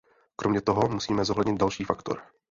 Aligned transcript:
Kromě 0.35 0.61
toho 0.61 0.89
musíme 0.89 1.25
zohlednit 1.25 1.57
další 1.57 1.83
faktor. 1.83 2.21